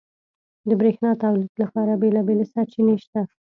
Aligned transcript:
•د 0.67 0.69
برېښنا 0.79 1.11
تولید 1.23 1.51
لپاره 1.63 1.99
بېلابېلې 2.01 2.45
سرچینې 2.53 2.95
شته. 3.03 3.21